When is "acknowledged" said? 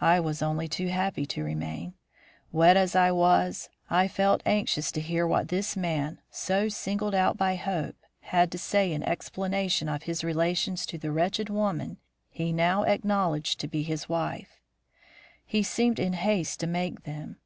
12.84-13.58